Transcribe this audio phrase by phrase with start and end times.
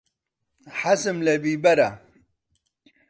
[0.79, 1.89] حەزم لە بیبەرە.